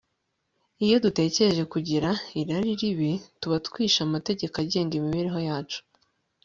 iyo 0.85 0.95
dukomeje 1.05 1.63
kugira 1.73 2.09
irari 2.41 2.71
ribi, 2.81 3.11
tuba 3.39 3.57
twishe 3.67 3.99
amategeko 4.07 4.55
agenga 4.63 4.93
imibereho 4.95 5.39
yacu 5.49 5.79